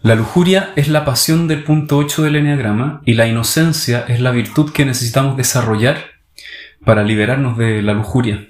[0.00, 4.30] La lujuria es la pasión del punto 8 del Enneagrama y la inocencia es la
[4.30, 5.98] virtud que necesitamos desarrollar
[6.84, 8.46] para liberarnos de la lujuria.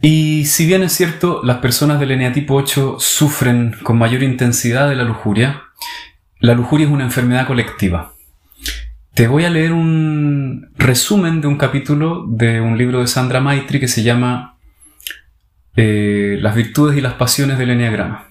[0.00, 4.94] Y si bien es cierto, las personas del eneatipo 8 sufren con mayor intensidad de
[4.94, 5.64] la lujuria,
[6.38, 8.14] la lujuria es una enfermedad colectiva.
[9.14, 13.80] Te voy a leer un resumen de un capítulo de un libro de Sandra Maitri
[13.80, 14.56] que se llama
[15.74, 18.29] eh, Las virtudes y las pasiones del Enneagrama.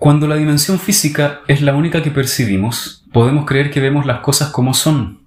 [0.00, 4.48] Cuando la dimensión física es la única que percibimos, podemos creer que vemos las cosas
[4.48, 5.26] como son.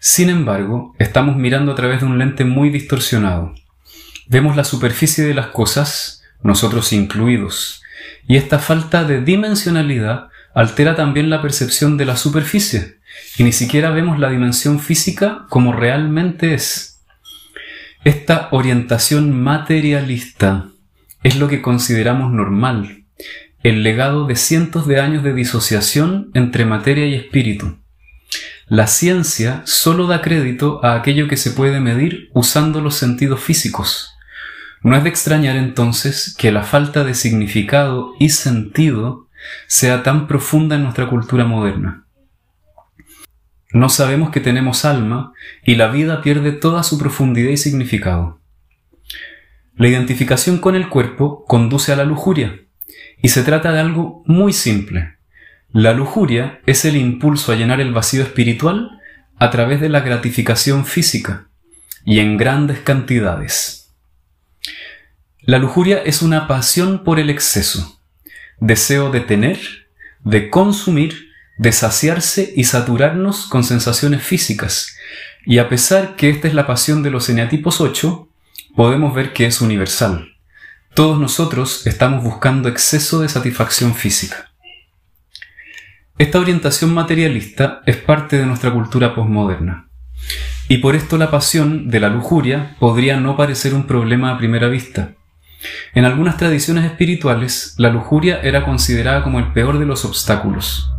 [0.00, 3.54] Sin embargo, estamos mirando a través de un lente muy distorsionado.
[4.28, 7.82] Vemos la superficie de las cosas, nosotros incluidos,
[8.28, 12.98] y esta falta de dimensionalidad altera también la percepción de la superficie,
[13.38, 17.00] y ni siquiera vemos la dimensión física como realmente es.
[18.04, 20.66] Esta orientación materialista
[21.22, 23.01] es lo que consideramos normal,
[23.62, 27.78] el legado de cientos de años de disociación entre materia y espíritu.
[28.66, 34.14] La ciencia solo da crédito a aquello que se puede medir usando los sentidos físicos.
[34.82, 39.28] No es de extrañar entonces que la falta de significado y sentido
[39.68, 42.06] sea tan profunda en nuestra cultura moderna.
[43.72, 45.32] No sabemos que tenemos alma
[45.64, 48.40] y la vida pierde toda su profundidad y significado.
[49.76, 52.61] La identificación con el cuerpo conduce a la lujuria,
[53.22, 55.16] y se trata de algo muy simple.
[55.70, 59.00] La lujuria es el impulso a llenar el vacío espiritual
[59.38, 61.48] a través de la gratificación física
[62.04, 63.94] y en grandes cantidades.
[65.40, 68.00] La lujuria es una pasión por el exceso,
[68.58, 69.58] deseo de tener,
[70.24, 74.96] de consumir, de saciarse y saturarnos con sensaciones físicas.
[75.46, 78.28] Y a pesar que esta es la pasión de los eneatipos 8,
[78.76, 80.31] podemos ver que es universal.
[80.94, 84.50] Todos nosotros estamos buscando exceso de satisfacción física.
[86.18, 89.88] Esta orientación materialista es parte de nuestra cultura posmoderna.
[90.68, 94.68] Y por esto la pasión de la lujuria podría no parecer un problema a primera
[94.68, 95.14] vista.
[95.94, 100.90] En algunas tradiciones espirituales, la lujuria era considerada como el peor de los obstáculos.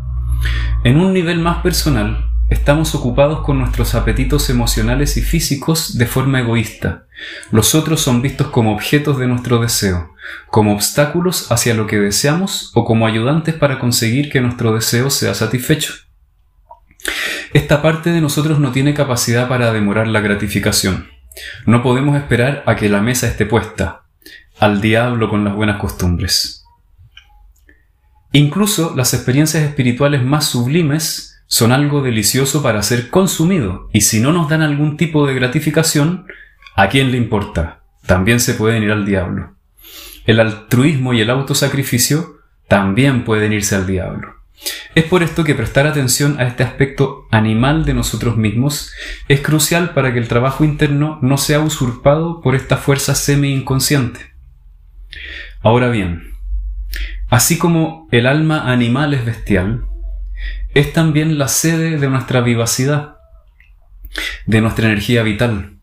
[0.83, 6.39] En un nivel más personal, Estamos ocupados con nuestros apetitos emocionales y físicos de forma
[6.39, 7.07] egoísta.
[7.49, 10.13] Los otros son vistos como objetos de nuestro deseo,
[10.51, 15.33] como obstáculos hacia lo que deseamos o como ayudantes para conseguir que nuestro deseo sea
[15.33, 15.95] satisfecho.
[17.53, 21.09] Esta parte de nosotros no tiene capacidad para demorar la gratificación.
[21.65, 24.03] No podemos esperar a que la mesa esté puesta.
[24.59, 26.63] Al diablo con las buenas costumbres.
[28.31, 34.31] Incluso las experiencias espirituales más sublimes son algo delicioso para ser consumido y si no
[34.31, 36.25] nos dan algún tipo de gratificación,
[36.75, 37.83] ¿a quién le importa?
[38.05, 39.55] También se pueden ir al diablo.
[40.25, 42.37] El altruismo y el autosacrificio
[42.67, 44.35] también pueden irse al diablo.
[44.95, 48.91] Es por esto que prestar atención a este aspecto animal de nosotros mismos
[49.27, 54.33] es crucial para que el trabajo interno no sea usurpado por esta fuerza semi-inconsciente.
[55.61, 56.33] Ahora bien,
[57.29, 59.85] así como el alma animal es bestial,
[60.73, 63.17] es también la sede de nuestra vivacidad,
[64.45, 65.77] de nuestra energía vital,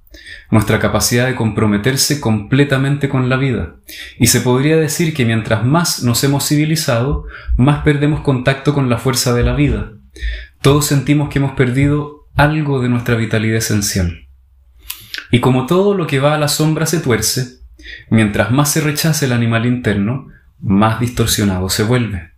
[0.51, 3.77] nuestra capacidad de comprometerse completamente con la vida.
[4.19, 7.27] Y se podría decir que mientras más nos hemos civilizado,
[7.57, 9.93] más perdemos contacto con la fuerza de la vida.
[10.61, 14.27] Todos sentimos que hemos perdido algo de nuestra vitalidad esencial.
[15.31, 17.61] Y como todo lo que va a la sombra se tuerce,
[18.11, 20.29] mientras más se rechace el animal interno,
[20.61, 22.30] más distorsionado se vuelve.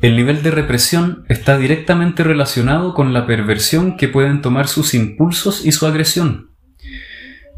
[0.00, 5.66] El nivel de represión está directamente relacionado con la perversión que pueden tomar sus impulsos
[5.66, 6.52] y su agresión.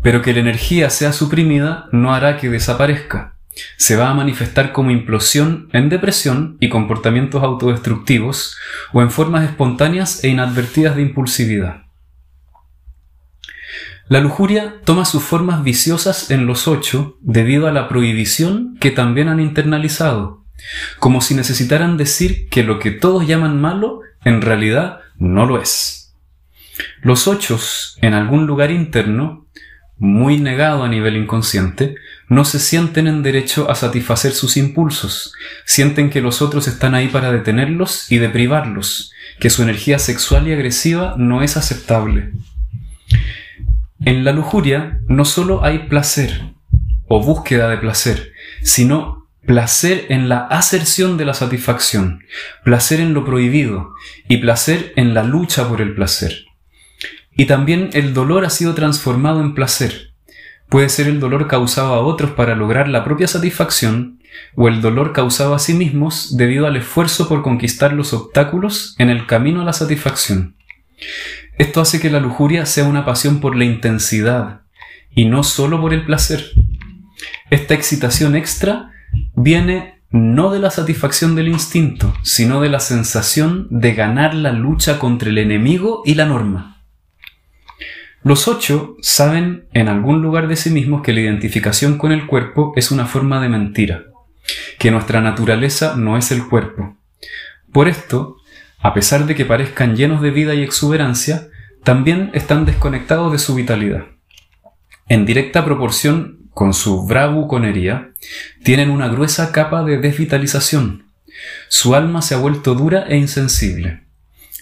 [0.03, 3.37] Pero que la energía sea suprimida no hará que desaparezca.
[3.77, 8.57] Se va a manifestar como implosión en depresión y comportamientos autodestructivos
[8.93, 11.83] o en formas espontáneas e inadvertidas de impulsividad.
[14.09, 19.29] La lujuria toma sus formas viciosas en los ocho debido a la prohibición que también
[19.29, 20.42] han internalizado
[20.99, 26.15] como si necesitaran decir que lo que todos llaman malo en realidad no lo es.
[27.03, 29.47] Los ochos, en algún lugar interno,
[29.99, 31.97] muy negado a nivel inconsciente,
[32.29, 37.09] no se sienten en derecho a satisfacer sus impulsos, sienten que los otros están ahí
[37.09, 42.33] para detenerlos y deprivarlos, que su energía sexual y agresiva no es aceptable.
[44.05, 46.43] En la lujuria no solo hay placer
[47.07, 48.33] o búsqueda de placer,
[48.63, 52.25] sino placer en la aserción de la satisfacción,
[52.65, 53.95] placer en lo prohibido
[54.29, 56.45] y placer en la lucha por el placer.
[57.37, 60.13] Y también el dolor ha sido transformado en placer.
[60.69, 64.21] Puede ser el dolor causado a otros para lograr la propia satisfacción
[64.55, 69.11] o el dolor causado a sí mismos debido al esfuerzo por conquistar los obstáculos en
[69.11, 70.57] el camino a la satisfacción.
[71.59, 74.63] Esto hace que la lujuria sea una pasión por la intensidad
[75.15, 76.53] y no solo por el placer.
[77.51, 78.92] Esta excitación extra
[79.35, 84.99] viene no de la satisfacción del instinto, sino de la sensación de ganar la lucha
[84.99, 86.83] contra el enemigo y la norma.
[88.23, 92.73] Los ocho saben en algún lugar de sí mismos que la identificación con el cuerpo
[92.77, 94.05] es una forma de mentira,
[94.79, 96.97] que nuestra naturaleza no es el cuerpo.
[97.73, 98.37] Por esto,
[98.81, 101.49] a pesar de que parezcan llenos de vida y exuberancia,
[101.83, 104.05] también están desconectados de su vitalidad.
[105.09, 108.13] En directa proporción con su bravuconería,
[108.63, 111.07] tienen una gruesa capa de desvitalización.
[111.69, 114.05] Su alma se ha vuelto dura e insensible.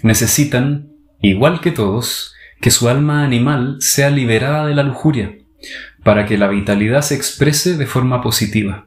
[0.02, 5.36] Necesitan, igual que todos, que su alma animal sea liberada de la lujuria,
[6.04, 8.86] para que la vitalidad se exprese de forma positiva.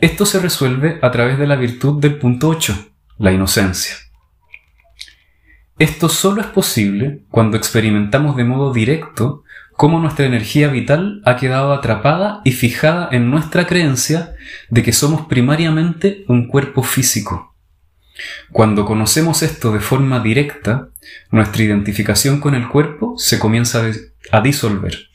[0.00, 3.94] Esto se resuelve a través de la virtud del punto 8, la inocencia.
[5.78, 9.43] Esto solo es posible cuando experimentamos de modo directo
[9.76, 14.34] cómo nuestra energía vital ha quedado atrapada y fijada en nuestra creencia
[14.70, 17.54] de que somos primariamente un cuerpo físico.
[18.52, 20.88] Cuando conocemos esto de forma directa,
[21.30, 23.82] nuestra identificación con el cuerpo se comienza
[24.30, 25.08] a disolver.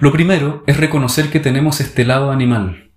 [0.00, 2.90] Lo primero es reconocer que tenemos este lado animal.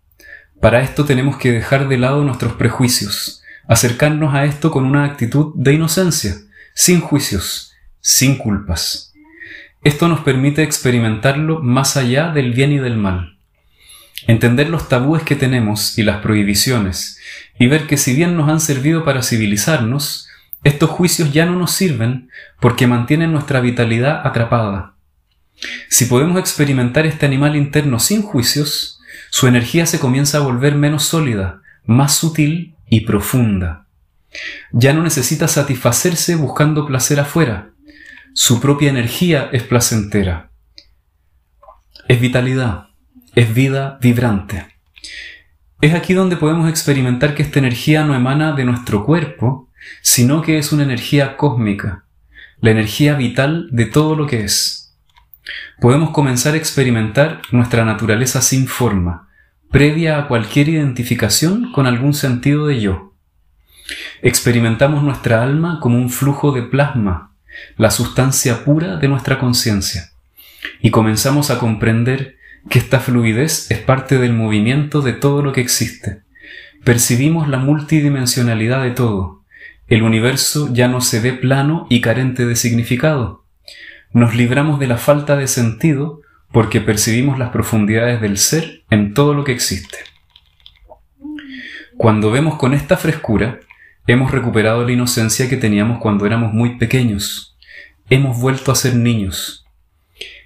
[0.60, 5.54] Para esto tenemos que dejar de lado nuestros prejuicios, acercarnos a esto con una actitud
[5.56, 6.36] de inocencia,
[6.74, 9.09] sin juicios, sin culpas.
[9.84, 13.38] Esto nos permite experimentarlo más allá del bien y del mal.
[14.28, 17.18] Entender los tabúes que tenemos y las prohibiciones,
[17.58, 20.28] y ver que si bien nos han servido para civilizarnos,
[20.66, 22.30] estos juicios ya no nos sirven
[22.60, 24.96] porque mantienen nuestra vitalidad atrapada.
[25.88, 29.00] Si podemos experimentar este animal interno sin juicios,
[29.30, 33.86] su energía se comienza a volver menos sólida, más sutil y profunda.
[34.72, 37.69] Ya no necesita satisfacerse buscando placer afuera.
[38.42, 40.52] Su propia energía es placentera.
[42.08, 42.88] Es vitalidad,
[43.36, 44.66] es vida vibrante.
[45.82, 49.70] Es aquí donde podemos experimentar que esta energía no emana de nuestro cuerpo,
[50.02, 52.06] sino que es una energía cósmica,
[52.62, 54.96] la energía vital de todo lo que es.
[55.82, 59.28] Podemos comenzar a experimentar nuestra naturaleza sin forma,
[59.70, 63.14] previa a cualquier identificación con algún sentido de yo.
[64.22, 67.29] Experimentamos nuestra alma como un flujo de plasma,
[67.78, 70.12] la sustancia pura de nuestra conciencia,
[70.82, 72.38] y comenzamos a comprender
[72.70, 76.22] que esta fluidez es parte del movimiento de todo lo que existe.
[76.84, 79.44] Percibimos la multidimensionalidad de todo.
[79.88, 83.46] El universo ya no se ve plano y carente de significado.
[84.12, 86.22] Nos libramos de la falta de sentido
[86.52, 89.98] porque percibimos las profundidades del ser en todo lo que existe.
[91.98, 93.60] Cuando vemos con esta frescura,
[94.08, 97.58] hemos recuperado la inocencia que teníamos cuando éramos muy pequeños.
[98.12, 99.68] Hemos vuelto a ser niños.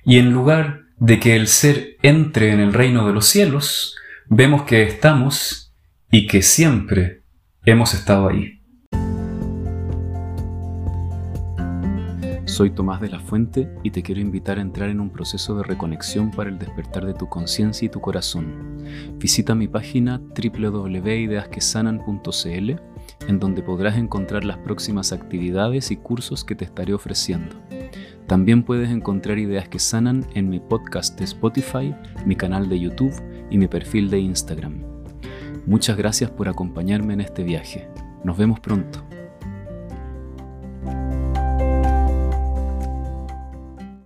[0.04, 3.96] Y en lugar de que el ser entre en el reino de los cielos,
[4.28, 5.74] vemos que estamos
[6.12, 7.22] y que siempre
[7.66, 8.60] hemos estado ahí.
[12.44, 15.64] Soy Tomás de la Fuente y te quiero invitar a entrar en un proceso de
[15.64, 18.84] reconexión para el despertar de tu conciencia y tu corazón.
[19.18, 22.93] Visita mi página www.ideasquesanan.cl
[23.28, 27.56] en donde podrás encontrar las próximas actividades y cursos que te estaré ofreciendo.
[28.28, 31.94] También puedes encontrar ideas que sanan en mi podcast de Spotify,
[32.26, 33.14] mi canal de YouTube
[33.50, 34.82] y mi perfil de Instagram.
[35.66, 37.88] Muchas gracias por acompañarme en este viaje.
[38.24, 39.04] Nos vemos pronto.